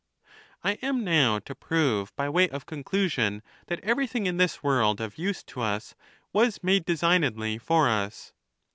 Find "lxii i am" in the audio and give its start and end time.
0.65-1.03